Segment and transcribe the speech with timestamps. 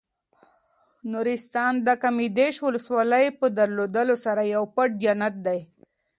[1.11, 5.59] نورستان د کامدېش ولسوالۍ په درلودلو سره یو پټ جنت دی.